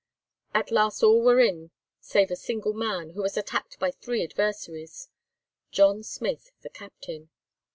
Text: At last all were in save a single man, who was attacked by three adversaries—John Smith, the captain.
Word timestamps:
At 0.55 0.71
last 0.71 1.03
all 1.03 1.21
were 1.21 1.39
in 1.39 1.69
save 1.99 2.31
a 2.31 2.35
single 2.35 2.73
man, 2.73 3.11
who 3.11 3.21
was 3.21 3.37
attacked 3.37 3.77
by 3.77 3.91
three 3.91 4.23
adversaries—John 4.23 6.01
Smith, 6.01 6.49
the 6.63 6.71
captain. 6.71 7.29